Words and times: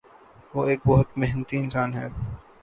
وہ 0.53 0.65
ایک 0.65 0.79
بہت 0.85 1.17
محنتی 1.17 1.57
انسان 1.57 1.93
ہے۔ 1.93 2.07